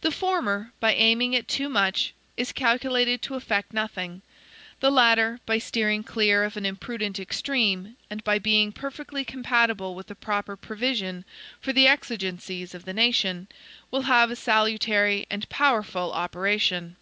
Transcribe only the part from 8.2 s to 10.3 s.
by being perfectly compatible with a